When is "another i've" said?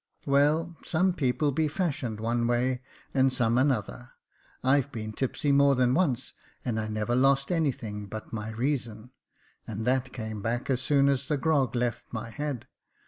3.59-4.91